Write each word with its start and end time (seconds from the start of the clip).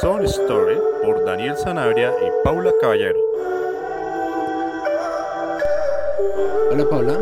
Sound 0.00 0.24
Story 0.26 0.76
por 1.02 1.24
Daniel 1.24 1.56
Sanabria 1.56 2.10
y 2.20 2.30
Paula 2.44 2.72
Caballero. 2.80 3.18
Hola 6.70 6.88
Paula. 6.88 7.12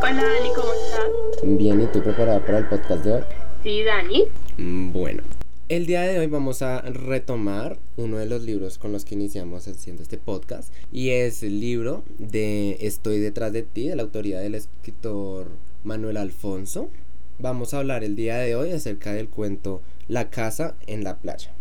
Hola 0.00 0.12
Dani, 0.24 0.48
¿cómo 0.54 0.72
estás? 0.72 1.08
Bien, 1.42 1.80
¿y 1.82 1.86
tú 1.86 2.02
preparada 2.02 2.40
para 2.44 2.58
el 2.58 2.68
podcast 2.68 3.04
de 3.04 3.12
hoy? 3.12 3.22
Sí, 3.62 3.82
Dani. 3.82 4.24
Mm, 4.58 4.92
Bueno, 4.92 5.22
el 5.68 5.86
día 5.86 6.02
de 6.02 6.18
hoy 6.18 6.26
vamos 6.26 6.62
a 6.62 6.80
retomar 6.82 7.78
uno 7.96 8.18
de 8.18 8.26
los 8.26 8.42
libros 8.42 8.78
con 8.78 8.92
los 8.92 9.04
que 9.04 9.14
iniciamos 9.14 9.66
haciendo 9.68 10.02
este 10.02 10.18
podcast 10.18 10.72
y 10.92 11.10
es 11.10 11.42
el 11.42 11.60
libro 11.60 12.04
de 12.18 12.78
Estoy 12.80 13.18
detrás 13.18 13.52
de 13.52 13.62
ti 13.62 13.88
de 13.88 13.96
la 13.96 14.02
autoría 14.02 14.38
del 14.40 14.54
escritor 14.54 15.48
Manuel 15.84 16.16
Alfonso. 16.16 16.88
Vamos 17.38 17.74
a 17.74 17.78
hablar 17.78 18.04
el 18.04 18.14
día 18.16 18.36
de 18.38 18.54
hoy 18.54 18.72
acerca 18.72 19.12
del 19.12 19.28
cuento 19.28 19.80
La 20.08 20.30
casa 20.30 20.74
en 20.86 21.02
la 21.04 21.16
playa. 21.16 21.52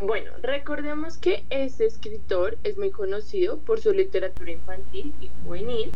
Bueno, 0.00 0.32
recordemos 0.42 1.18
que 1.18 1.44
este 1.50 1.84
escritor 1.86 2.58
es 2.64 2.76
muy 2.76 2.90
conocido 2.90 3.58
por 3.58 3.80
su 3.80 3.92
literatura 3.92 4.50
infantil 4.50 5.14
y 5.20 5.30
juvenil 5.44 5.92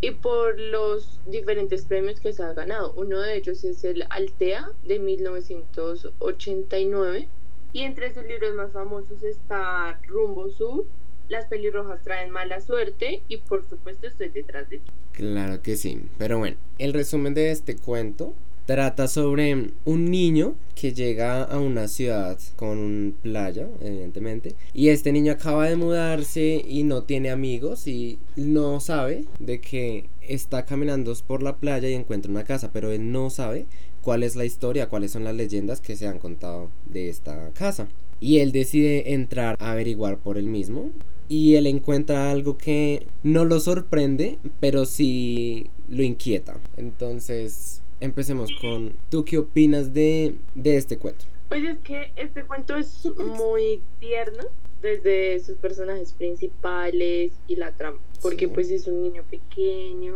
y 0.00 0.10
por 0.12 0.58
los 0.58 1.20
diferentes 1.26 1.84
premios 1.84 2.18
que 2.20 2.32
se 2.32 2.42
ha 2.42 2.54
ganado. 2.54 2.94
Uno 2.96 3.20
de 3.20 3.36
ellos 3.36 3.62
es 3.64 3.84
el 3.84 4.06
Altea 4.10 4.70
de 4.84 4.98
1989 4.98 7.28
y 7.72 7.82
entre 7.82 8.12
sus 8.12 8.24
libros 8.24 8.52
más 8.54 8.72
famosos 8.72 9.22
está 9.22 10.00
Rumbo 10.06 10.50
Sur, 10.50 10.86
Las 11.28 11.46
pelirrojas 11.46 12.02
traen 12.02 12.30
mala 12.30 12.60
suerte 12.60 13.22
y 13.28 13.36
por 13.36 13.64
supuesto 13.68 14.08
Estoy 14.08 14.30
detrás 14.30 14.68
de 14.68 14.78
ti. 14.78 14.90
Claro 15.12 15.62
que 15.62 15.76
sí, 15.76 16.02
pero 16.18 16.38
bueno, 16.38 16.56
el 16.78 16.92
resumen 16.92 17.34
de 17.34 17.52
este 17.52 17.76
cuento 17.76 18.34
trata 18.70 19.08
sobre 19.08 19.72
un 19.84 20.10
niño 20.12 20.54
que 20.76 20.94
llega 20.94 21.42
a 21.42 21.58
una 21.58 21.88
ciudad 21.88 22.38
con 22.54 23.16
playa, 23.20 23.66
evidentemente, 23.82 24.54
y 24.72 24.90
este 24.90 25.10
niño 25.10 25.32
acaba 25.32 25.68
de 25.68 25.74
mudarse 25.74 26.64
y 26.64 26.84
no 26.84 27.02
tiene 27.02 27.30
amigos 27.30 27.88
y 27.88 28.20
no 28.36 28.78
sabe 28.78 29.24
de 29.40 29.60
que 29.60 30.04
está 30.20 30.66
caminando 30.66 31.12
por 31.26 31.42
la 31.42 31.56
playa 31.56 31.88
y 31.88 31.94
encuentra 31.94 32.30
una 32.30 32.44
casa, 32.44 32.70
pero 32.72 32.92
él 32.92 33.10
no 33.10 33.28
sabe 33.28 33.66
cuál 34.02 34.22
es 34.22 34.36
la 34.36 34.44
historia, 34.44 34.88
cuáles 34.88 35.10
son 35.10 35.24
las 35.24 35.34
leyendas 35.34 35.80
que 35.80 35.96
se 35.96 36.06
han 36.06 36.20
contado 36.20 36.70
de 36.86 37.08
esta 37.08 37.50
casa. 37.54 37.88
Y 38.20 38.38
él 38.38 38.52
decide 38.52 39.14
entrar 39.14 39.56
a 39.58 39.72
averiguar 39.72 40.18
por 40.18 40.38
él 40.38 40.46
mismo 40.46 40.90
y 41.28 41.56
él 41.56 41.66
encuentra 41.66 42.30
algo 42.30 42.56
que 42.56 43.08
no 43.24 43.44
lo 43.44 43.58
sorprende, 43.58 44.38
pero 44.60 44.86
sí 44.86 45.66
lo 45.88 46.04
inquieta. 46.04 46.60
Entonces, 46.76 47.82
empecemos 48.00 48.50
con, 48.60 48.92
¿tú 49.10 49.24
qué 49.24 49.38
opinas 49.38 49.92
de, 49.94 50.34
de 50.54 50.76
este 50.76 50.98
cuento? 50.98 51.24
Pues 51.48 51.64
es 51.64 51.78
que 51.78 52.12
este 52.16 52.44
cuento 52.44 52.76
es 52.76 53.04
muy 53.18 53.80
tierno 53.98 54.44
desde 54.82 55.38
sus 55.40 55.56
personajes 55.56 56.12
principales 56.12 57.32
y 57.48 57.56
la 57.56 57.72
trama, 57.72 57.98
porque 58.22 58.46
Sí. 58.46 58.52
pues 58.54 58.70
es 58.70 58.86
un 58.86 59.02
niño 59.02 59.22
pequeño, 59.30 60.14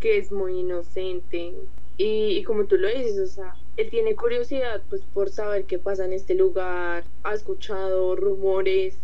que 0.00 0.18
es 0.18 0.32
muy 0.32 0.60
inocente 0.60 1.52
y, 1.98 2.04
y 2.38 2.42
como 2.44 2.64
tú 2.64 2.76
lo 2.76 2.88
dices, 2.88 3.18
o 3.18 3.26
sea, 3.26 3.54
él 3.76 3.90
tiene 3.90 4.14
curiosidad 4.14 4.82
pues 4.88 5.02
por 5.12 5.28
saber 5.30 5.64
qué 5.64 5.78
pasa 5.78 6.04
en 6.04 6.12
este 6.14 6.34
lugar, 6.34 7.04
ha 7.24 7.34
escuchado 7.34 8.16
rumores, 8.16 8.94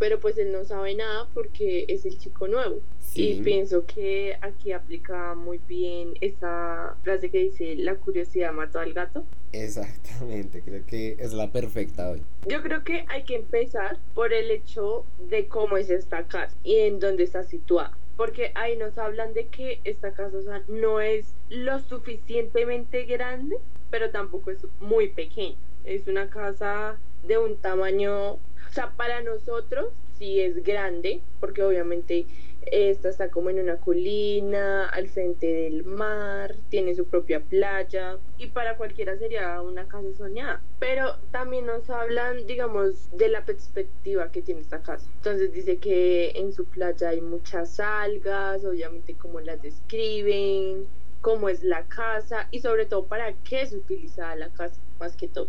pero 0.00 0.18
pues 0.18 0.38
él 0.38 0.50
no 0.50 0.64
sabe 0.64 0.94
nada 0.94 1.28
porque 1.34 1.84
es 1.86 2.06
el 2.06 2.18
chico 2.18 2.48
nuevo. 2.48 2.80
Y 3.14 3.42
pienso 3.42 3.84
que 3.84 4.36
aquí 4.40 4.72
aplica 4.72 5.34
muy 5.34 5.60
bien 5.68 6.14
esa 6.22 6.96
frase 7.02 7.30
que 7.30 7.38
dice, 7.38 7.74
la 7.76 7.96
curiosidad 7.96 8.52
mató 8.52 8.78
al 8.78 8.94
gato. 8.94 9.24
Exactamente, 9.52 10.62
creo 10.62 10.86
que 10.86 11.16
es 11.18 11.34
la 11.34 11.52
perfecta 11.52 12.08
hoy. 12.08 12.22
Yo 12.46 12.62
creo 12.62 12.82
que 12.82 13.04
hay 13.08 13.24
que 13.24 13.36
empezar 13.36 13.98
por 14.14 14.32
el 14.32 14.50
hecho 14.50 15.04
de 15.28 15.48
cómo 15.48 15.76
es 15.76 15.90
esta 15.90 16.26
casa 16.26 16.56
y 16.64 16.76
en 16.76 16.98
dónde 16.98 17.24
está 17.24 17.44
situada. 17.44 17.94
Porque 18.16 18.52
ahí 18.54 18.78
nos 18.78 18.96
hablan 18.96 19.34
de 19.34 19.48
que 19.48 19.80
esta 19.84 20.12
casa 20.12 20.38
o 20.38 20.42
sea, 20.42 20.62
no 20.68 21.00
es 21.00 21.26
lo 21.50 21.78
suficientemente 21.78 23.04
grande, 23.04 23.56
pero 23.90 24.10
tampoco 24.10 24.50
es 24.50 24.64
muy 24.80 25.08
pequeña. 25.08 25.58
Es 25.84 26.06
una 26.06 26.30
casa 26.30 26.98
de 27.26 27.38
un 27.38 27.56
tamaño, 27.56 28.38
o 28.70 28.72
sea, 28.72 28.92
para 28.96 29.20
nosotros 29.20 29.88
sí 30.16 30.40
es 30.40 30.62
grande, 30.62 31.20
porque 31.40 31.62
obviamente 31.62 32.26
esta 32.70 33.08
está 33.08 33.30
como 33.30 33.50
en 33.50 33.58
una 33.58 33.78
colina, 33.78 34.86
al 34.88 35.08
frente 35.08 35.46
del 35.46 35.82
mar, 35.84 36.54
tiene 36.68 36.94
su 36.94 37.06
propia 37.06 37.40
playa 37.40 38.18
y 38.38 38.48
para 38.48 38.76
cualquiera 38.76 39.16
sería 39.16 39.60
una 39.60 39.88
casa 39.88 40.12
soñada. 40.16 40.62
Pero 40.78 41.16
también 41.32 41.66
nos 41.66 41.90
hablan, 41.90 42.46
digamos, 42.46 43.10
de 43.16 43.28
la 43.28 43.44
perspectiva 43.44 44.30
que 44.30 44.42
tiene 44.42 44.60
esta 44.60 44.82
casa. 44.82 45.10
Entonces 45.16 45.52
dice 45.52 45.78
que 45.78 46.30
en 46.36 46.52
su 46.52 46.66
playa 46.66 47.08
hay 47.08 47.20
muchas 47.20 47.80
algas, 47.80 48.64
obviamente 48.64 49.14
cómo 49.14 49.40
las 49.40 49.60
describen, 49.62 50.86
cómo 51.22 51.48
es 51.48 51.64
la 51.64 51.86
casa 51.86 52.46
y 52.52 52.60
sobre 52.60 52.86
todo 52.86 53.06
para 53.06 53.32
qué 53.42 53.62
es 53.62 53.72
utilizada 53.72 54.36
la 54.36 54.50
casa, 54.50 54.80
más 55.00 55.16
que 55.16 55.26
todo. 55.26 55.48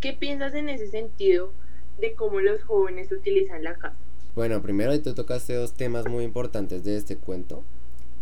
¿Qué 0.00 0.12
piensas 0.12 0.54
en 0.54 0.68
ese 0.68 0.88
sentido 0.88 1.52
de 2.02 2.14
cómo 2.14 2.40
los 2.40 2.62
jóvenes 2.64 3.10
utilizan 3.10 3.64
la 3.64 3.74
casa? 3.74 3.96
Bueno, 4.34 4.60
primero 4.60 5.00
tú 5.00 5.14
tocaste 5.14 5.54
dos 5.54 5.72
temas 5.72 6.06
muy 6.08 6.24
importantes 6.24 6.84
de 6.84 6.96
este 6.96 7.16
cuento. 7.16 7.62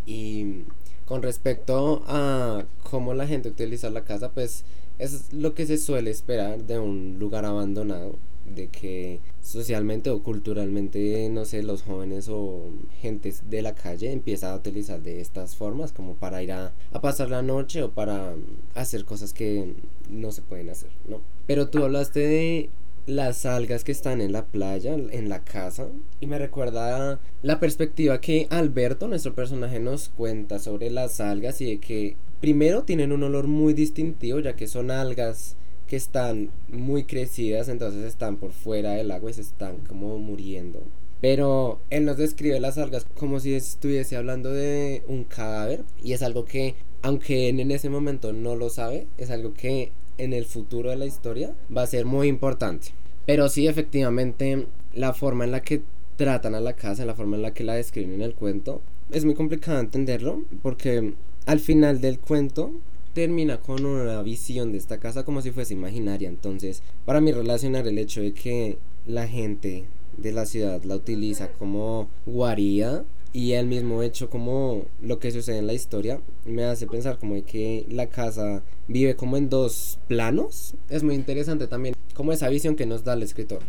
Y 0.06 0.64
con 1.06 1.22
respecto 1.22 2.04
a 2.06 2.64
cómo 2.88 3.14
la 3.14 3.26
gente 3.26 3.48
utiliza 3.48 3.90
la 3.90 4.04
casa, 4.04 4.30
pues 4.30 4.64
es 4.98 5.32
lo 5.32 5.54
que 5.54 5.66
se 5.66 5.78
suele 5.78 6.10
esperar 6.10 6.64
de 6.64 6.78
un 6.78 7.18
lugar 7.18 7.46
abandonado, 7.46 8.16
de 8.44 8.68
que 8.68 9.20
socialmente 9.40 10.10
o 10.10 10.22
culturalmente, 10.22 11.28
no 11.30 11.44
sé, 11.44 11.62
los 11.62 11.82
jóvenes 11.82 12.28
o 12.28 12.64
gente 13.00 13.32
de 13.48 13.62
la 13.62 13.74
calle 13.74 14.12
empieza 14.12 14.52
a 14.52 14.56
utilizar 14.56 15.00
de 15.00 15.20
estas 15.20 15.56
formas 15.56 15.92
como 15.92 16.14
para 16.14 16.42
ir 16.42 16.52
a, 16.52 16.72
a 16.92 17.00
pasar 17.00 17.30
la 17.30 17.42
noche 17.42 17.82
o 17.82 17.90
para 17.92 18.34
hacer 18.74 19.04
cosas 19.04 19.32
que 19.32 19.74
no 20.10 20.32
se 20.32 20.42
pueden 20.42 20.68
hacer, 20.68 20.90
¿no? 21.08 21.20
Pero 21.46 21.68
tú 21.68 21.82
hablaste 21.82 22.20
de 22.20 22.70
las 23.10 23.44
algas 23.44 23.84
que 23.84 23.92
están 23.92 24.20
en 24.20 24.32
la 24.32 24.46
playa, 24.46 24.94
en 24.94 25.28
la 25.28 25.44
casa, 25.44 25.88
y 26.20 26.26
me 26.26 26.38
recuerda 26.38 27.20
la 27.42 27.60
perspectiva 27.60 28.20
que 28.20 28.46
Alberto, 28.50 29.08
nuestro 29.08 29.34
personaje, 29.34 29.80
nos 29.80 30.08
cuenta 30.08 30.58
sobre 30.58 30.90
las 30.90 31.20
algas 31.20 31.60
y 31.60 31.66
de 31.66 31.78
que 31.78 32.16
primero 32.40 32.84
tienen 32.84 33.12
un 33.12 33.22
olor 33.22 33.46
muy 33.46 33.74
distintivo, 33.74 34.40
ya 34.40 34.56
que 34.56 34.66
son 34.66 34.90
algas 34.90 35.56
que 35.86 35.96
están 35.96 36.50
muy 36.68 37.04
crecidas, 37.04 37.68
entonces 37.68 38.04
están 38.04 38.36
por 38.36 38.52
fuera 38.52 38.92
del 38.92 39.10
agua 39.10 39.30
y 39.30 39.34
se 39.34 39.40
están 39.40 39.78
como 39.78 40.18
muriendo. 40.18 40.80
Pero 41.20 41.80
él 41.90 42.04
nos 42.04 42.16
describe 42.16 42.60
las 42.60 42.78
algas 42.78 43.06
como 43.18 43.40
si 43.40 43.54
estuviese 43.54 44.16
hablando 44.16 44.52
de 44.52 45.02
un 45.06 45.24
cadáver 45.24 45.82
y 46.02 46.12
es 46.12 46.22
algo 46.22 46.44
que, 46.44 46.76
aunque 47.02 47.48
él 47.48 47.60
en 47.60 47.72
ese 47.72 47.90
momento 47.90 48.32
no 48.32 48.54
lo 48.54 48.70
sabe, 48.70 49.06
es 49.18 49.30
algo 49.30 49.52
que 49.52 49.92
en 50.16 50.32
el 50.32 50.44
futuro 50.44 50.90
de 50.90 50.96
la 50.96 51.06
historia 51.06 51.54
va 51.74 51.82
a 51.82 51.86
ser 51.86 52.04
muy 52.04 52.28
importante. 52.28 52.88
Pero 53.26 53.48
sí, 53.48 53.66
efectivamente, 53.66 54.66
la 54.94 55.12
forma 55.12 55.44
en 55.44 55.52
la 55.52 55.60
que 55.60 55.82
tratan 56.16 56.54
a 56.54 56.60
la 56.60 56.74
casa, 56.74 57.04
la 57.04 57.14
forma 57.14 57.36
en 57.36 57.42
la 57.42 57.54
que 57.54 57.64
la 57.64 57.74
describen 57.74 58.14
en 58.14 58.22
el 58.22 58.34
cuento, 58.34 58.82
es 59.10 59.24
muy 59.24 59.34
complicado 59.34 59.80
entenderlo 59.80 60.42
porque 60.62 61.14
al 61.46 61.60
final 61.60 62.00
del 62.00 62.18
cuento 62.18 62.72
termina 63.14 63.60
con 63.60 63.84
una 63.84 64.22
visión 64.22 64.72
de 64.72 64.78
esta 64.78 64.98
casa 64.98 65.24
como 65.24 65.42
si 65.42 65.50
fuese 65.50 65.74
imaginaria. 65.74 66.28
Entonces, 66.28 66.82
para 67.04 67.20
mí 67.20 67.32
relacionar 67.32 67.86
el 67.86 67.98
hecho 67.98 68.20
de 68.20 68.32
que 68.32 68.78
la 69.06 69.26
gente 69.26 69.84
de 70.16 70.32
la 70.32 70.46
ciudad 70.46 70.82
la 70.84 70.96
utiliza 70.96 71.52
como 71.52 72.08
guarida 72.26 73.04
y 73.32 73.52
el 73.52 73.66
mismo 73.66 74.02
hecho 74.02 74.28
como 74.28 74.84
lo 75.00 75.18
que 75.18 75.30
sucede 75.30 75.58
en 75.58 75.66
la 75.66 75.72
historia 75.72 76.20
me 76.44 76.64
hace 76.64 76.86
pensar 76.86 77.18
como 77.18 77.42
que 77.44 77.86
la 77.88 78.08
casa 78.08 78.62
vive 78.90 79.14
como 79.14 79.36
en 79.36 79.48
dos 79.48 79.98
planos. 80.08 80.74
Es 80.88 81.02
muy 81.02 81.14
interesante 81.14 81.66
también 81.66 81.94
como 82.14 82.32
esa 82.32 82.48
visión 82.48 82.76
que 82.76 82.86
nos 82.86 83.04
da 83.04 83.14
el 83.14 83.22
escritor. 83.22 83.60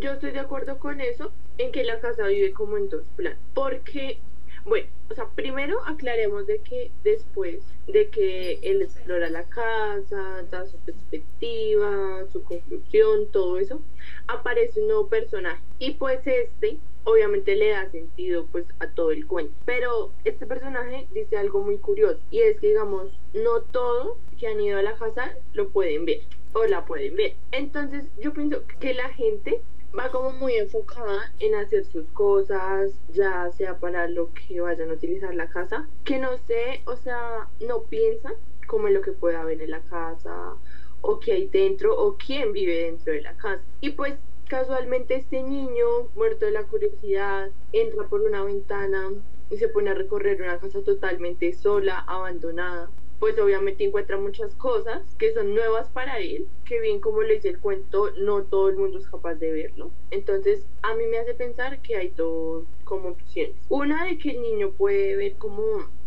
Yo 0.00 0.12
estoy 0.12 0.32
de 0.32 0.40
acuerdo 0.40 0.78
con 0.78 1.00
eso, 1.00 1.30
en 1.58 1.70
que 1.72 1.84
la 1.84 2.00
casa 2.00 2.26
vive 2.26 2.52
como 2.52 2.78
en 2.78 2.88
dos 2.88 3.04
planos. 3.14 3.38
Porque, 3.52 4.18
bueno, 4.64 4.88
o 5.10 5.14
sea, 5.14 5.26
primero 5.34 5.84
aclaremos 5.86 6.46
de 6.46 6.58
que 6.60 6.90
después 7.04 7.60
de 7.86 8.08
que 8.08 8.58
él 8.62 8.80
explora 8.80 9.28
la 9.28 9.42
casa, 9.44 10.42
da 10.50 10.66
su 10.66 10.78
perspectiva, 10.78 12.24
su 12.32 12.42
conclusión, 12.42 13.26
todo 13.30 13.58
eso, 13.58 13.82
aparece 14.26 14.80
un 14.80 14.86
nuevo 14.86 15.08
personaje. 15.08 15.60
Y 15.78 15.92
pues 15.92 16.26
este, 16.26 16.78
obviamente 17.04 17.56
le 17.56 17.70
da 17.70 17.90
sentido 17.90 18.46
pues 18.50 18.64
a 18.78 18.86
todo 18.88 19.10
el 19.10 19.26
cuento. 19.26 19.52
Pero 19.66 20.12
este 20.24 20.46
personaje 20.46 21.06
dice 21.12 21.36
algo 21.36 21.60
muy 21.60 21.76
curioso. 21.76 22.20
Y 22.30 22.40
es 22.40 22.58
que, 22.58 22.68
digamos, 22.68 23.10
no 23.34 23.60
todos 23.60 24.16
que 24.42 24.48
han 24.48 24.60
ido 24.60 24.76
a 24.76 24.82
la 24.82 24.96
casa 24.96 25.36
lo 25.52 25.68
pueden 25.68 26.04
ver 26.04 26.22
o 26.52 26.64
la 26.64 26.84
pueden 26.84 27.14
ver. 27.14 27.36
Entonces 27.52 28.06
yo 28.18 28.32
pienso 28.32 28.64
que 28.80 28.92
la 28.92 29.08
gente 29.10 29.62
va 29.96 30.10
como 30.10 30.32
muy 30.32 30.56
enfocada 30.56 31.32
en 31.38 31.54
hacer 31.54 31.84
sus 31.84 32.06
cosas, 32.08 32.90
ya 33.12 33.48
sea 33.52 33.78
para 33.78 34.08
lo 34.08 34.30
que 34.34 34.60
vayan 34.60 34.90
a 34.90 34.94
utilizar 34.94 35.32
la 35.32 35.48
casa, 35.48 35.86
que 36.02 36.18
no 36.18 36.36
sé, 36.48 36.82
o 36.86 36.96
sea, 36.96 37.46
no 37.60 37.84
piensan 37.84 38.34
como 38.66 38.88
en 38.88 38.94
lo 38.94 39.02
que 39.02 39.12
puede 39.12 39.36
haber 39.36 39.62
en 39.62 39.70
la 39.70 39.82
casa, 39.82 40.54
o 41.02 41.20
qué 41.20 41.34
hay 41.34 41.46
dentro, 41.46 41.96
o 41.96 42.16
quién 42.16 42.52
vive 42.52 42.86
dentro 42.86 43.12
de 43.12 43.22
la 43.22 43.36
casa. 43.36 43.62
Y 43.80 43.90
pues 43.90 44.14
casualmente 44.48 45.14
este 45.14 45.40
niño, 45.44 45.86
muerto 46.16 46.46
de 46.46 46.50
la 46.50 46.64
curiosidad, 46.64 47.50
entra 47.70 48.08
por 48.08 48.22
una 48.22 48.42
ventana 48.42 49.12
y 49.50 49.56
se 49.58 49.68
pone 49.68 49.90
a 49.90 49.94
recorrer 49.94 50.42
una 50.42 50.58
casa 50.58 50.82
totalmente 50.82 51.52
sola, 51.52 52.00
abandonada. 52.08 52.90
Pues 53.22 53.38
obviamente 53.38 53.84
encuentra 53.84 54.18
muchas 54.18 54.52
cosas 54.56 55.00
que 55.16 55.32
son 55.32 55.54
nuevas 55.54 55.88
para 55.90 56.18
él, 56.18 56.48
que 56.64 56.80
bien 56.80 56.98
como 56.98 57.22
le 57.22 57.34
dice 57.34 57.50
el 57.50 57.60
cuento, 57.60 58.10
no 58.18 58.42
todo 58.42 58.68
el 58.68 58.76
mundo 58.76 58.98
es 58.98 59.06
capaz 59.06 59.36
de 59.36 59.52
verlo. 59.52 59.92
Entonces 60.10 60.66
a 60.82 60.96
mí 60.96 61.04
me 61.06 61.18
hace 61.18 61.32
pensar 61.32 61.80
que 61.82 61.94
hay 61.94 62.08
dos 62.16 62.64
como 62.82 63.10
opciones. 63.10 63.54
Una 63.68 64.06
de 64.06 64.18
que 64.18 64.30
el 64.30 64.42
niño 64.42 64.72
puede 64.72 65.14
ver 65.14 65.34
como 65.34 65.62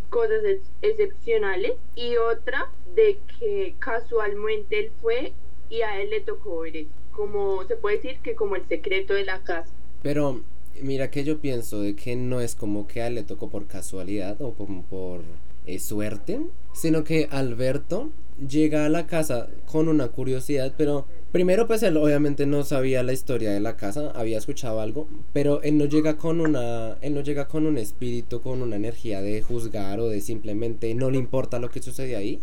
cosas 0.10 0.44
excepcionales 0.82 1.76
y 1.96 2.18
otra 2.18 2.70
de 2.96 3.18
que 3.40 3.76
casualmente 3.80 4.78
él 4.78 4.92
fue 5.02 5.32
y 5.70 5.84
a 5.84 6.02
él 6.02 6.10
le 6.10 6.20
tocó 6.20 6.60
ver 6.60 6.76
eso. 6.76 6.92
Como 7.14 7.64
se 7.64 7.78
puede 7.78 7.96
decir 7.96 8.20
que 8.24 8.36
como 8.36 8.58
el 8.58 8.68
secreto 8.68 9.14
de 9.14 9.24
la 9.24 9.42
casa. 9.42 9.74
Pero 10.04 10.42
mira 10.82 11.10
que 11.10 11.24
yo 11.24 11.40
pienso 11.40 11.80
de 11.80 11.96
que 11.96 12.18
no 12.18 12.42
es 12.42 12.56
como 12.56 12.88
que 12.88 13.02
a 13.02 13.08
él 13.08 13.16
le 13.16 13.24
tocó 13.24 13.50
por 13.50 13.68
casualidad 13.68 14.42
o 14.42 14.54
como 14.54 14.84
por 14.84 15.22
eh, 15.66 15.80
suerte, 15.80 16.42
sino 16.74 17.04
que 17.04 17.28
Alberto 17.32 18.12
llega 18.38 18.86
a 18.86 18.90
la 18.90 19.08
casa 19.08 19.48
con 19.66 19.88
una 19.88 20.10
curiosidad, 20.10 20.74
pero 20.78 21.06
primero 21.32 21.68
pues 21.68 21.84
él 21.84 21.96
obviamente 21.98 22.46
no 22.46 22.64
sabía 22.64 23.04
la 23.04 23.14
historia 23.14 23.52
de 23.52 23.60
la 23.60 23.78
casa, 23.78 24.12
había 24.12 24.38
escuchado 24.38 24.82
algo, 24.82 25.08
pero 25.34 25.62
él 25.62 25.78
no 25.78 25.86
llega 25.86 26.18
con 26.18 26.42
una 26.42 26.98
él 27.02 27.14
no 27.14 27.22
llega 27.22 27.48
con 27.48 27.66
un 27.66 27.78
espíritu, 27.78 28.42
con 28.42 28.62
una 28.62 28.76
energía 28.76 29.22
de 29.22 29.42
juzgar 29.42 30.00
o 30.00 30.10
de 30.10 30.22
simplemente 30.22 30.94
no 30.96 31.10
le 31.10 31.18
importa 31.18 31.60
lo 31.60 31.70
que 31.70 31.82
sucede 31.82 32.16
ahí, 32.16 32.42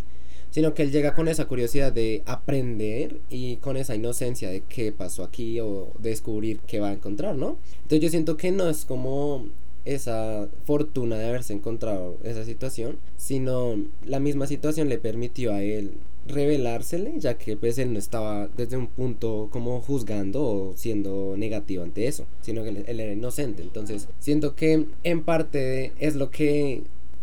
sino 0.51 0.75
que 0.75 0.83
él 0.83 0.93
llega 0.93 1.15
con 1.15 1.29
esa 1.29 1.47
curiosidad 1.47 1.93
de 1.93 2.23
aprender 2.27 3.21
y 3.31 3.57
con 3.57 3.77
esa 3.77 3.95
inocencia 3.95 4.51
de 4.51 4.63
qué 4.63 4.93
pasó 4.93 5.25
aquí 5.25 5.61
o 5.61 5.93
descubrir 5.99 6.61
qué 6.67 6.79
va 6.79 6.89
a 6.89 6.93
encontrar, 6.93 7.37
¿no? 7.37 7.59
Entonces 7.83 8.01
yo 8.01 8.09
siento 8.11 8.37
que 8.37 8.51
no 8.51 8.69
es 8.69 8.85
como 8.85 9.47
esa 9.85 10.49
fortuna 10.65 11.17
de 11.17 11.29
haberse 11.29 11.53
encontrado 11.53 12.19
esa 12.23 12.45
situación, 12.45 12.99
sino 13.17 13.77
la 14.05 14.21
misma 14.21 14.47
situación 14.47 14.89
le 14.89 14.99
permitió 14.99 15.53
a 15.53 15.63
él 15.63 15.93
revelársele, 16.27 17.15
ya 17.19 17.35
que 17.35 17.57
pues 17.57 17.79
él 17.79 17.93
no 17.93 17.99
estaba 17.99 18.49
desde 18.57 18.77
un 18.77 18.87
punto 18.87 19.49
como 19.51 19.81
juzgando 19.81 20.43
o 20.43 20.73
siendo 20.77 21.35
negativo 21.37 21.83
ante 21.83 22.07
eso, 22.07 22.27
sino 22.43 22.63
que 22.63 22.71
él, 22.71 23.01
era 23.01 23.13
inocente. 23.13 23.63
Entonces, 23.63 24.09
siento 24.21 24.55
que 24.55 24.87
en 25.03 25.23
parte 25.23 25.93
es 25.99 26.15
lo 26.15 26.31
que 26.31 26.83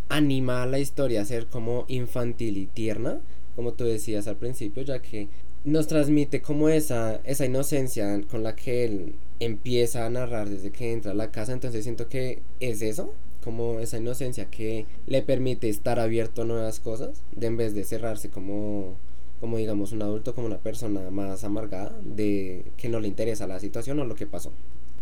anima 0.09 0.63
a 0.63 0.65
la 0.65 0.79
historia 0.79 1.21
a 1.21 1.25
ser 1.25 1.47
como 1.47 1.85
infantil 1.88 2.57
y 2.57 2.65
tierna, 2.65 3.19
como 3.56 3.73
tú 3.73 3.85
decías 3.85 4.27
al 4.27 4.38
principio, 4.38 4.83
ya 4.83 5.01
que 5.01 5.27
nos 5.63 5.88
transmite 5.88 6.41
como 6.41 6.69
esa, 6.69 7.21
esa 7.23 7.45
inocencia 7.45 8.21
con 8.29 8.44
la 8.44 8.56
que 8.56 8.85
él 8.85 9.13
empieza 9.39 10.06
a 10.06 10.09
narrar 10.09 10.50
desde 10.50 10.71
que 10.71 10.91
entra 10.91 11.12
a 11.12 11.15
la 11.15 11.31
casa, 11.31 11.53
entonces 11.53 11.83
siento 11.83 12.09
que 12.09 12.41
es 12.59 12.81
eso, 12.81 13.13
como 13.44 13.80
esa 13.80 13.97
inocencia 13.97 14.45
que 14.45 14.86
le 15.07 15.21
permite 15.21 15.69
estar 15.69 16.00
abierto 16.00 16.41
a 16.41 16.45
nuevas 16.45 16.80
cosas, 16.80 17.24
de 17.36 17.47
en 17.47 17.57
vez 17.57 17.74
de 17.74 17.83
cerrarse 17.83 18.30
como, 18.30 18.95
como 19.39 19.57
digamos 19.57 19.91
un 19.91 20.01
adulto, 20.01 20.36
como 20.36 20.47
una 20.47 20.57
persona 20.57 21.09
más 21.09 21.44
amargada, 21.44 21.97
de 22.03 22.65
que 22.77 22.89
no 22.89 23.00
le 23.00 23.07
interesa 23.07 23.47
la 23.47 23.59
situación 23.59 24.00
o 24.00 24.06
lo 24.06 24.15
que 24.15 24.27
pasó. 24.27 24.51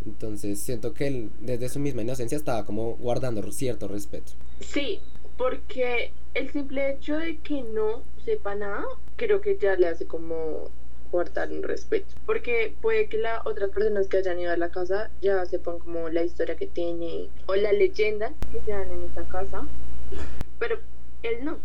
Entonces 0.06 0.60
siento 0.60 0.94
que 0.94 1.08
él 1.08 1.32
desde 1.42 1.70
su 1.70 1.80
misma 1.80 2.04
inocencia 2.04 2.38
estaba 2.38 2.66
como 2.66 2.96
guardando 2.96 3.52
cierto 3.52 3.88
respeto. 3.88 4.32
Sí, 4.62 5.00
porque 5.38 6.12
el 6.34 6.52
simple 6.52 6.92
hecho 6.92 7.18
de 7.18 7.38
que 7.38 7.62
no 7.62 8.04
sepa 8.24 8.56
nada, 8.56 8.86
creo 9.16 9.42
que 9.42 9.58
ya 9.58 9.76
le 9.76 9.88
hace 9.88 10.06
como 10.06 10.70
guardar 11.12 11.52
un 11.52 11.64
respeto. 11.64 12.16
Porque 12.26 12.76
puede 12.82 13.08
que 13.08 13.18
las 13.18 13.46
otras 13.46 13.70
personas 13.72 14.08
que 14.08 14.18
hayan 14.18 14.40
ido 14.40 14.52
a 14.52 14.58
la 14.58 14.70
casa 14.70 15.10
ya 15.22 15.46
sepan 15.46 15.80
como 15.80 16.10
la 16.10 16.24
historia 16.24 16.56
que 16.56 16.68
tiene 16.68 17.30
o 17.46 17.56
la 17.56 17.72
leyenda 17.72 18.34
que 18.52 18.60
se 18.62 18.72
dan 18.72 18.92
en 18.92 19.04
esta 19.04 19.24
casa. 19.24 19.66
Pero 20.60 20.80
él 21.24 21.44
no. 21.44 21.58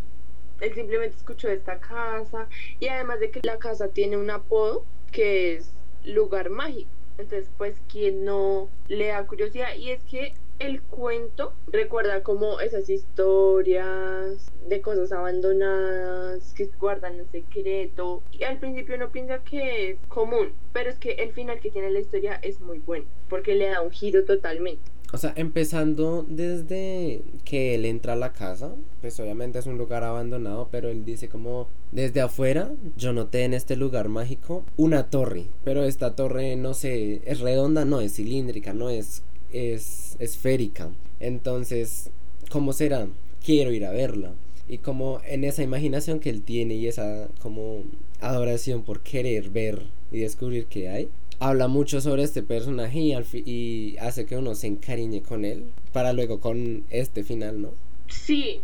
Él 0.61 0.75
simplemente 0.75 1.17
escuchó 1.17 1.49
esta 1.49 1.79
casa 1.79 2.49
y 2.79 2.89
además 2.89 3.21
de 3.21 3.31
que 3.31 3.41
la 3.43 3.59
casa 3.59 3.89
tiene 3.89 4.17
un 4.17 4.31
apodo 4.31 4.85
que 5.11 5.57
es 5.57 5.73
lugar 6.05 6.51
mágico. 6.51 6.91
Entonces, 7.19 7.51
pues, 7.59 7.77
quien 7.91 8.25
no 8.25 8.69
le 8.89 9.09
da 9.09 9.27
curiosidad. 9.27 9.75
Y 9.77 9.91
es 9.91 10.03
que 10.05 10.35
el 10.63 10.81
cuento 10.83 11.53
recuerda 11.67 12.23
como 12.23 12.61
esas 12.61 12.89
historias 12.89 14.51
de 14.69 14.81
cosas 14.81 15.11
abandonadas 15.13 16.55
que 16.55 16.71
guardan 16.81 17.21
un 17.21 17.31
secreto. 17.31 18.23
Y 18.33 18.45
al 18.45 18.59
principio 18.59 18.95
uno 18.95 19.11
piensa 19.11 19.39
que 19.39 19.91
es 19.91 19.99
común, 20.09 20.53
pero 20.73 20.91
es 20.91 20.99
que 20.99 21.13
el 21.13 21.33
final 21.33 21.61
que 21.61 21.71
tiene 21.71 21.91
la 21.91 22.01
historia 22.01 22.39
es 22.43 22.61
muy 22.61 22.79
bueno, 22.79 23.07
porque 23.29 23.55
le 23.55 23.67
da 23.67 23.83
un 23.83 23.91
giro 23.91 24.25
totalmente. 24.25 24.83
O 25.13 25.19
sea, 25.19 25.35
empezando 25.37 26.25
desde 26.27 27.21
que 27.45 27.75
él 27.75 27.85
entra 27.85 28.15
a 28.15 28.17
la 28.17 28.33
casa, 28.33 28.73
pues 29.03 29.21
obviamente 29.21 29.59
es 29.59 29.67
un 29.67 29.77
lugar 29.77 30.05
abandonado, 30.05 30.69
pero 30.71 30.89
él 30.89 31.05
dice 31.05 31.29
como 31.29 31.69
desde 31.91 32.23
afuera 32.23 32.71
yo 32.97 33.13
noté 33.13 33.45
en 33.45 33.53
este 33.53 33.77
lugar 33.77 34.09
mágico 34.09 34.65
una 34.79 35.11
torre, 35.11 35.45
pero 35.65 35.85
esta 35.85 36.17
torre 36.17 36.57
no 36.57 36.73
sé, 36.73 37.21
es 37.27 37.41
redonda, 37.41 37.85
no 37.85 38.01
es 38.01 38.15
cilíndrica, 38.15 38.73
no 38.73 38.89
es 38.89 39.23
es 39.53 40.17
esférica. 40.19 40.91
Entonces, 41.21 42.11
¿cómo 42.51 42.73
será? 42.73 43.09
Quiero 43.45 43.73
ir 43.73 43.85
a 43.85 43.93
verla. 43.93 44.33
Y 44.69 44.79
como 44.79 45.21
en 45.27 45.45
esa 45.45 45.63
imaginación 45.63 46.21
que 46.21 46.31
él 46.31 46.43
tiene 46.43 46.75
y 46.75 46.87
esa 46.87 47.29
como 47.41 47.83
adoración 48.21 48.83
por 48.83 49.01
querer 49.01 49.51
ver 49.51 49.83
y 50.11 50.21
descubrir 50.21 50.67
qué 50.67 50.89
hay, 50.89 51.09
habla 51.41 51.67
mucho 51.69 52.01
sobre 52.01 52.23
este 52.23 52.43
personaje 52.43 52.99
y, 53.01 53.15
y 53.45 53.97
hace 53.99 54.27
que 54.27 54.37
uno 54.37 54.55
se 54.55 54.69
encariñe 54.69 55.23
con 55.23 55.45
él 55.45 55.65
para 55.93 56.13
luego 56.13 56.41
con 56.41 56.85
este 56.91 57.25
final, 57.25 57.61
¿no? 57.61 57.71
Sí, 58.09 58.61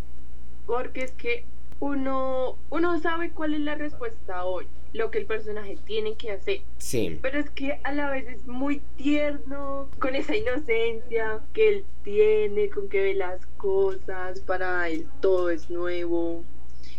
porque 0.66 1.02
es 1.02 1.12
que 1.12 1.44
uno, 1.80 2.56
uno 2.70 3.00
sabe 3.00 3.30
cuál 3.30 3.54
es 3.54 3.60
la 3.60 3.74
respuesta 3.74 4.44
hoy, 4.44 4.66
lo 4.92 5.10
que 5.10 5.18
el 5.18 5.26
personaje 5.26 5.76
tiene 5.84 6.14
que 6.14 6.30
hacer. 6.30 6.60
Sí. 6.78 7.18
Pero 7.22 7.38
es 7.38 7.50
que 7.50 7.78
a 7.84 7.92
la 7.92 8.10
vez 8.10 8.26
es 8.28 8.46
muy 8.46 8.80
tierno, 8.96 9.88
con 9.98 10.14
esa 10.14 10.36
inocencia 10.36 11.40
que 11.52 11.68
él 11.68 11.84
tiene, 12.02 12.70
con 12.70 12.88
que 12.88 13.02
ve 13.02 13.14
las 13.14 13.44
cosas, 13.56 14.40
para 14.40 14.88
él 14.88 15.06
todo 15.20 15.50
es 15.50 15.70
nuevo. 15.70 16.44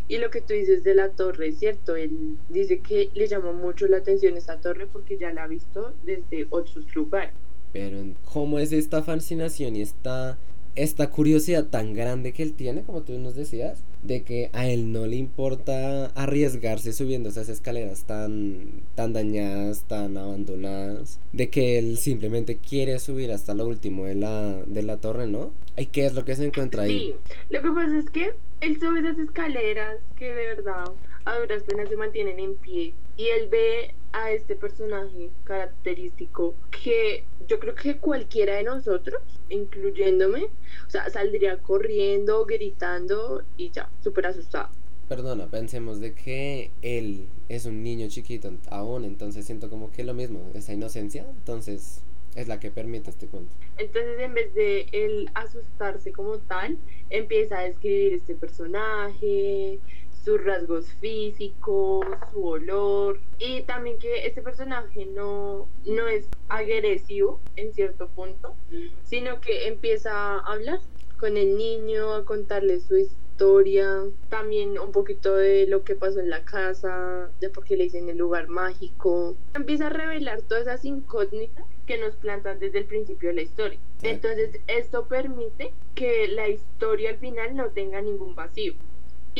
Y 0.07 0.17
lo 0.17 0.31
que 0.31 0.41
tú 0.41 0.53
dices 0.53 0.83
de 0.83 0.95
la 0.95 1.09
torre, 1.09 1.51
¿cierto? 1.51 1.95
Él 1.95 2.37
dice 2.49 2.79
que 2.79 3.09
le 3.13 3.27
llamó 3.27 3.53
mucho 3.53 3.87
la 3.87 3.97
atención 3.97 4.37
esa 4.37 4.59
torre 4.59 4.87
porque 4.87 5.17
ya 5.17 5.31
la 5.31 5.43
ha 5.43 5.47
visto 5.47 5.93
desde 6.03 6.47
otros 6.49 6.95
lugares. 6.95 7.33
Pero 7.71 8.03
¿cómo 8.25 8.57
es 8.57 8.71
esta 8.71 9.03
fascinación 9.03 9.75
y 9.75 9.83
esta 9.83 10.39
esta 10.75 11.09
curiosidad 11.09 11.65
tan 11.65 11.93
grande 11.93 12.33
que 12.33 12.43
él 12.43 12.53
tiene, 12.53 12.83
como 12.83 13.01
tú 13.01 13.17
nos 13.19 13.35
decías, 13.35 13.83
de 14.03 14.23
que 14.23 14.49
a 14.53 14.67
él 14.67 14.91
no 14.91 15.05
le 15.05 15.17
importa 15.17 16.07
arriesgarse 16.15 16.93
subiendo 16.93 17.29
esas 17.29 17.49
escaleras 17.49 18.03
tan, 18.05 18.83
tan 18.95 19.13
dañadas, 19.13 19.83
tan 19.83 20.17
abandonadas, 20.17 21.19
de 21.33 21.49
que 21.49 21.77
él 21.77 21.97
simplemente 21.97 22.57
quiere 22.57 22.99
subir 22.99 23.31
hasta 23.31 23.53
lo 23.53 23.67
último 23.67 24.05
de 24.05 24.15
la, 24.15 24.63
de 24.65 24.83
la 24.83 24.97
torre, 24.97 25.27
¿no? 25.27 25.51
¿Y 25.77 25.87
qué 25.87 26.05
es 26.05 26.13
lo 26.13 26.25
que 26.25 26.35
se 26.35 26.45
encuentra 26.45 26.83
ahí? 26.83 26.99
Sí, 26.99 27.15
lo 27.49 27.61
que 27.61 27.69
pasa 27.71 27.97
es 27.97 28.09
que 28.09 28.33
él 28.61 28.79
sube 28.79 28.99
esas 28.99 29.17
escaleras 29.17 29.97
que 30.17 30.25
de 30.25 30.55
verdad 30.55 30.85
a 31.25 31.39
duras 31.39 31.63
penas 31.63 31.89
se 31.89 31.95
mantienen 31.95 32.39
en 32.39 32.55
pie 32.55 32.93
y 33.17 33.27
él 33.27 33.49
ve 33.49 33.93
a 34.11 34.31
este 34.31 34.55
personaje 34.55 35.29
característico 35.43 36.55
que 36.71 37.23
yo 37.47 37.59
creo 37.59 37.75
que 37.75 37.97
cualquiera 37.97 38.55
de 38.55 38.63
nosotros, 38.63 39.21
incluyéndome, 39.49 40.45
o 40.45 40.89
sea, 40.89 41.09
saldría 41.09 41.57
corriendo, 41.57 42.45
gritando 42.45 43.43
y 43.57 43.71
ya, 43.71 43.89
súper 44.03 44.27
asustado. 44.27 44.69
Perdona, 45.07 45.47
pensemos 45.47 45.99
de 45.99 46.13
que 46.13 46.71
él 46.81 47.27
es 47.49 47.65
un 47.65 47.83
niño 47.83 48.07
chiquito 48.09 48.51
aún, 48.69 49.05
entonces 49.05 49.45
siento 49.45 49.69
como 49.69 49.91
que 49.91 50.03
lo 50.03 50.13
mismo, 50.13 50.51
esa 50.53 50.73
inocencia, 50.73 51.25
entonces 51.27 52.03
es 52.35 52.47
la 52.47 52.59
que 52.59 52.69
permite 52.69 53.09
este 53.09 53.27
cuento. 53.27 53.51
Entonces 53.77 54.19
en 54.19 54.33
vez 54.33 54.53
de 54.53 54.85
él 54.91 55.29
asustarse 55.33 56.11
como 56.11 56.37
tal, 56.37 56.77
empieza 57.09 57.59
a 57.59 57.63
describir 57.63 58.13
este 58.13 58.35
personaje, 58.35 59.79
sus 60.23 60.43
rasgos 60.43 60.91
físicos, 60.93 62.05
su 62.31 62.45
olor 62.45 63.19
y 63.39 63.61
también 63.63 63.97
que 63.99 64.25
este 64.25 64.41
personaje 64.41 65.05
no, 65.05 65.69
no 65.85 66.07
es 66.07 66.27
agresivo 66.49 67.41
en 67.55 67.73
cierto 67.73 68.09
punto, 68.09 68.55
sino 69.03 69.39
que 69.39 69.67
empieza 69.67 70.11
a 70.11 70.39
hablar 70.39 70.79
con 71.17 71.37
el 71.37 71.57
niño, 71.57 72.13
a 72.13 72.25
contarle 72.25 72.79
su 72.79 72.97
historia, 72.97 74.03
también 74.29 74.77
un 74.79 74.91
poquito 74.91 75.35
de 75.35 75.67
lo 75.67 75.83
que 75.83 75.95
pasó 75.95 76.19
en 76.19 76.29
la 76.29 76.43
casa, 76.43 77.31
de 77.39 77.49
por 77.49 77.63
qué 77.63 77.77
le 77.77 77.85
dicen 77.85 78.09
el 78.09 78.17
lugar 78.17 78.47
mágico. 78.47 79.37
Empieza 79.53 79.87
a 79.87 79.89
revelar 79.89 80.41
todas 80.43 80.63
esas 80.63 80.85
incógnitas 80.85 81.65
que 81.85 81.97
nos 81.97 82.15
plantan 82.15 82.59
desde 82.59 82.79
el 82.79 82.85
principio 82.85 83.29
de 83.29 83.35
la 83.35 83.41
historia. 83.41 83.79
Entonces, 84.01 84.61
esto 84.67 85.07
permite 85.07 85.73
que 85.95 86.27
la 86.27 86.47
historia 86.47 87.09
al 87.11 87.17
final 87.17 87.55
no 87.55 87.71
tenga 87.71 88.01
ningún 88.01 88.35
vacío. 88.35 88.73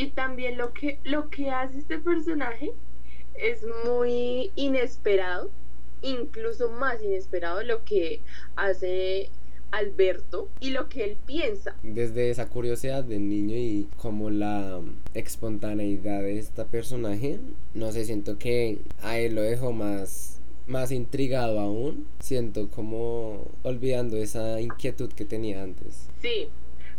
Y 0.00 0.12
también 0.12 0.56
lo 0.56 0.72
que, 0.72 0.98
lo 1.04 1.28
que 1.28 1.50
hace 1.50 1.78
este 1.78 1.98
personaje 1.98 2.72
es 3.34 3.60
muy 3.84 4.50
inesperado 4.56 5.50
incluso 6.00 6.70
más 6.70 7.02
inesperado 7.02 7.62
lo 7.62 7.84
que 7.84 8.20
hace 8.56 9.28
Alberto 9.70 10.48
y 10.58 10.70
lo 10.70 10.88
que 10.88 11.04
él 11.04 11.18
piensa. 11.26 11.76
Desde 11.82 12.30
esa 12.30 12.48
curiosidad 12.48 13.04
del 13.04 13.28
niño 13.28 13.54
y 13.54 13.88
como 13.98 14.30
la 14.30 14.80
espontaneidad 15.12 16.22
de 16.22 16.38
este 16.38 16.64
personaje, 16.64 17.38
no 17.74 17.92
sé, 17.92 18.06
siento 18.06 18.38
que 18.38 18.78
a 19.02 19.18
él 19.18 19.34
lo 19.34 19.42
dejó 19.42 19.72
más 19.72 20.40
más 20.66 20.92
intrigado 20.92 21.58
aún, 21.58 22.06
siento 22.20 22.70
como 22.70 23.48
olvidando 23.64 24.16
esa 24.16 24.60
inquietud 24.60 25.12
que 25.12 25.24
tenía 25.24 25.62
antes. 25.62 26.08
Sí, 26.22 26.48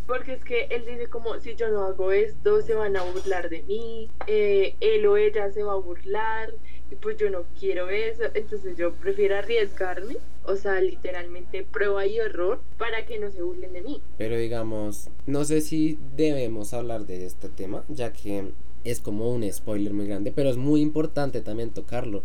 porque 0.07 0.33
es 0.33 0.43
que 0.43 0.65
él 0.69 0.85
dice 0.85 1.07
como 1.07 1.39
si 1.39 1.55
yo 1.55 1.69
no 1.69 1.83
hago 1.83 2.11
esto 2.11 2.61
se 2.61 2.73
van 2.73 2.97
a 2.97 3.03
burlar 3.03 3.49
de 3.49 3.63
mí, 3.63 4.09
eh, 4.27 4.75
él 4.79 5.05
o 5.05 5.17
ella 5.17 5.51
se 5.51 5.63
va 5.63 5.73
a 5.73 5.77
burlar 5.77 6.53
y 6.91 6.95
pues 6.95 7.17
yo 7.17 7.29
no 7.29 7.43
quiero 7.59 7.89
eso, 7.89 8.23
entonces 8.33 8.77
yo 8.77 8.91
prefiero 8.93 9.37
arriesgarme, 9.37 10.17
o 10.43 10.55
sea, 10.57 10.81
literalmente 10.81 11.63
prueba 11.63 12.05
y 12.05 12.17
error 12.17 12.59
para 12.77 13.05
que 13.05 13.17
no 13.17 13.31
se 13.31 13.41
burlen 13.41 13.73
de 13.73 13.81
mí. 13.81 14.01
Pero 14.17 14.37
digamos, 14.37 15.09
no 15.25 15.45
sé 15.45 15.61
si 15.61 15.97
debemos 16.17 16.73
hablar 16.73 17.05
de 17.05 17.25
este 17.25 17.47
tema, 17.47 17.85
ya 17.87 18.11
que 18.11 18.51
es 18.83 18.99
como 18.99 19.31
un 19.31 19.49
spoiler 19.51 19.93
muy 19.93 20.07
grande, 20.07 20.33
pero 20.35 20.49
es 20.49 20.57
muy 20.57 20.81
importante 20.81 21.41
también 21.41 21.69
tocarlo. 21.69 22.23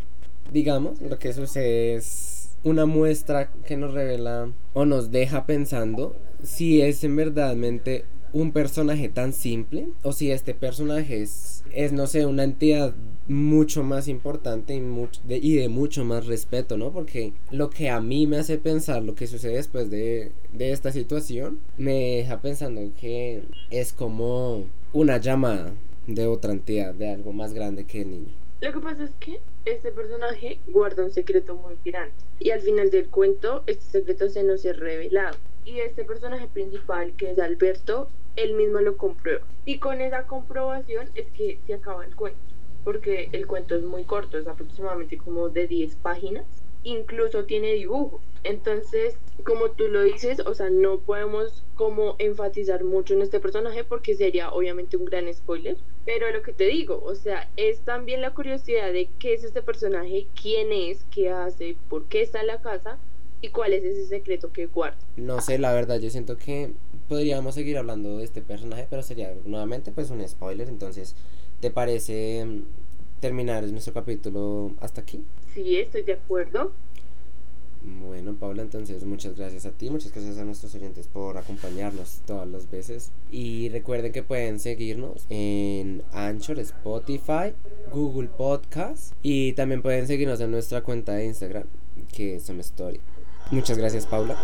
Digamos, 0.52 1.00
lo 1.00 1.18
que 1.18 1.32
sucede 1.32 1.94
es 1.94 2.56
una 2.64 2.86
muestra 2.86 3.52
que 3.66 3.76
nos 3.76 3.94
revela 3.94 4.50
o 4.72 4.84
nos 4.84 5.12
deja 5.12 5.46
pensando 5.46 6.16
si 6.42 6.80
es 6.82 7.02
en 7.04 7.16
verdadmente 7.16 8.04
un 8.32 8.52
personaje 8.52 9.08
tan 9.08 9.32
simple 9.32 9.88
o 10.02 10.12
si 10.12 10.30
este 10.30 10.52
personaje 10.52 11.22
es, 11.22 11.64
es 11.70 11.92
no 11.92 12.06
sé, 12.06 12.26
una 12.26 12.44
entidad 12.44 12.94
mucho 13.28 13.82
más 13.82 14.08
importante 14.08 14.74
y, 14.74 14.80
mucho, 14.80 15.20
de, 15.24 15.38
y 15.38 15.56
de 15.56 15.68
mucho 15.68 16.04
más 16.04 16.26
respeto, 16.26 16.76
¿no? 16.76 16.92
Porque 16.92 17.32
lo 17.50 17.70
que 17.70 17.88
a 17.88 18.00
mí 18.00 18.26
me 18.26 18.36
hace 18.36 18.58
pensar 18.58 19.02
lo 19.02 19.14
que 19.14 19.26
sucede 19.26 19.54
después 19.54 19.90
de, 19.90 20.32
de 20.52 20.72
esta 20.72 20.92
situación 20.92 21.60
me 21.78 22.16
deja 22.16 22.40
pensando 22.40 22.80
que 23.00 23.42
es 23.70 23.92
como 23.92 24.66
una 24.92 25.18
llamada 25.18 25.72
de 26.06 26.26
otra 26.26 26.52
entidad, 26.52 26.94
de 26.94 27.10
algo 27.10 27.32
más 27.32 27.52
grande 27.52 27.84
que 27.84 28.02
el 28.02 28.10
niño. 28.10 28.32
Lo 28.60 28.72
que 28.72 28.80
pasa 28.80 29.04
es 29.04 29.10
que 29.18 29.40
este 29.64 29.92
personaje 29.92 30.58
guarda 30.68 31.04
un 31.04 31.10
secreto 31.10 31.54
muy 31.56 31.76
grande 31.84 32.14
y 32.38 32.50
al 32.50 32.60
final 32.60 32.90
del 32.90 33.08
cuento 33.08 33.62
este 33.66 33.98
secreto 33.98 34.28
se 34.28 34.44
nos 34.44 34.64
es 34.64 34.78
revelado 34.78 35.36
y 35.66 35.80
este 35.80 36.04
personaje 36.04 36.46
principal 36.46 37.14
que 37.16 37.32
es 37.32 37.38
Alberto 37.38 38.08
él 38.36 38.54
mismo 38.54 38.80
lo 38.80 38.96
comprueba. 38.96 39.46
Y 39.64 39.78
con 39.78 40.00
esa 40.00 40.26
comprobación 40.26 41.10
es 41.14 41.26
que 41.28 41.58
se 41.66 41.74
acaba 41.74 42.04
el 42.04 42.14
cuento 42.14 42.38
porque 42.84 43.28
el 43.32 43.46
cuento 43.46 43.74
es 43.74 43.82
muy 43.82 44.04
corto 44.04 44.38
es 44.38 44.46
aproximadamente 44.46 45.18
como 45.18 45.48
de 45.48 45.66
10 45.66 45.96
páginas 45.96 46.46
incluso 46.84 47.44
tiene 47.44 47.72
dibujos 47.72 48.20
entonces 48.44 49.18
como 49.44 49.72
tú 49.72 49.88
lo 49.88 50.02
dices 50.02 50.38
o 50.46 50.54
sea 50.54 50.70
no 50.70 51.00
podemos 51.00 51.64
como 51.76 52.16
enfatizar 52.18 52.84
mucho 52.84 53.14
en 53.14 53.22
este 53.22 53.38
personaje 53.38 53.84
porque 53.84 54.14
sería 54.14 54.50
obviamente 54.50 54.96
un 54.96 55.04
gran 55.04 55.32
spoiler. 55.32 55.76
Pero 56.04 56.30
lo 56.30 56.42
que 56.42 56.52
te 56.52 56.64
digo, 56.64 57.02
o 57.04 57.14
sea, 57.14 57.48
es 57.56 57.80
también 57.80 58.22
la 58.22 58.32
curiosidad 58.32 58.92
de 58.92 59.08
qué 59.18 59.34
es 59.34 59.44
este 59.44 59.62
personaje, 59.62 60.26
quién 60.40 60.72
es, 60.72 61.04
qué 61.10 61.30
hace, 61.30 61.76
por 61.88 62.06
qué 62.06 62.22
está 62.22 62.40
en 62.40 62.46
la 62.48 62.62
casa 62.62 62.98
y 63.40 63.48
cuál 63.48 63.72
es 63.72 63.84
ese 63.84 64.06
secreto 64.06 64.52
que 64.52 64.66
guarda. 64.66 64.98
No 65.16 65.40
sé, 65.40 65.58
la 65.58 65.72
verdad, 65.72 65.98
yo 65.98 66.10
siento 66.10 66.36
que 66.36 66.72
podríamos 67.08 67.54
seguir 67.54 67.78
hablando 67.78 68.18
de 68.18 68.24
este 68.24 68.42
personaje, 68.42 68.86
pero 68.88 69.02
sería 69.02 69.34
nuevamente 69.44 69.92
pues 69.92 70.10
un 70.10 70.26
spoiler, 70.26 70.68
entonces, 70.68 71.14
¿te 71.60 71.70
parece 71.70 72.44
mm, 72.44 72.62
terminar 73.20 73.64
nuestro 73.64 73.92
capítulo 73.92 74.72
hasta 74.80 75.00
aquí? 75.00 75.22
Sí, 75.54 75.76
estoy 75.76 76.02
de 76.02 76.14
acuerdo. 76.14 76.72
Bueno, 78.08 78.34
Paula, 78.34 78.62
entonces 78.62 79.04
muchas 79.04 79.36
gracias 79.36 79.64
a 79.64 79.70
ti, 79.70 79.90
muchas 79.90 80.12
gracias 80.12 80.38
a 80.38 80.44
nuestros 80.44 80.74
oyentes 80.74 81.06
por 81.06 81.38
acompañarnos 81.38 82.20
todas 82.26 82.48
las 82.48 82.68
veces. 82.68 83.12
Y 83.30 83.68
recuerden 83.68 84.10
que 84.10 84.24
pueden 84.24 84.58
seguirnos 84.58 85.24
en 85.28 86.02
Anchor, 86.12 86.58
Spotify, 86.58 87.54
Google 87.92 88.28
Podcast 88.28 89.14
y 89.22 89.52
también 89.52 89.82
pueden 89.82 90.08
seguirnos 90.08 90.40
en 90.40 90.50
nuestra 90.50 90.82
cuenta 90.82 91.12
de 91.12 91.26
Instagram, 91.26 91.66
que 92.12 92.36
es 92.36 92.42
Some 92.42 92.60
Story. 92.60 93.00
Muchas 93.50 93.78
gracias, 93.78 94.06
Paula. 94.06 94.34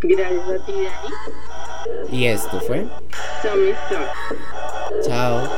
Gracias 0.00 0.48
a 0.48 0.66
ti, 0.66 0.72
Dani. 0.72 2.16
Y 2.16 2.26
esto 2.26 2.60
fue 2.60 2.86
Some 3.42 3.70
Story. 3.70 4.06
Chao. 5.02 5.48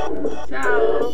Chao. 0.48 1.12